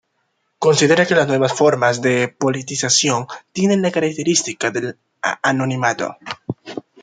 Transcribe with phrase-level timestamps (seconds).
[0.57, 4.97] Considera que las nuevas formas de politización tienen la característica del
[5.43, 6.17] anonimato.